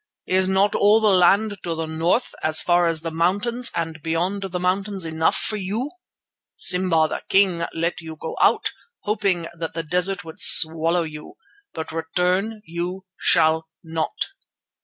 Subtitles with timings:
[0.25, 4.41] Is not all the land to the north as far as the mountains and beyond
[4.41, 5.91] the mountains enough for you?
[6.55, 11.35] Simba the King let you go out, hoping that the desert would swallow you,
[11.71, 14.15] but return you shall not."